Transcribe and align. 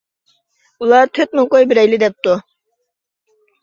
ئۇلار 0.85 1.13
تۆت 1.19 1.39
مىڭ 1.41 1.51
كوي 1.53 1.69
بېرەيلى 1.75 2.03
دەپتۇ. 2.07 2.39